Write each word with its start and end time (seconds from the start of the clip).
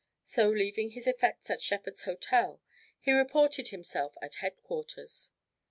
So, 0.25 0.49
leaving 0.49 0.89
his 0.89 1.05
effects 1.05 1.51
at 1.51 1.61
"Shepherd's 1.61 2.05
Hotel," 2.05 2.59
he 2.99 3.11
reported 3.11 3.67
himself 3.67 4.15
at 4.19 4.33
headquarters. 4.41 5.31